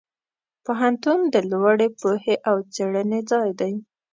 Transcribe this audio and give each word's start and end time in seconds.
پوهنتون 0.65 1.19
د 1.33 1.35
لوړې 1.51 1.87
پوهې 1.99 2.35
او 2.49 2.57
څېړنې 2.73 3.19
ځای 3.31 3.49
دی. 3.59 3.73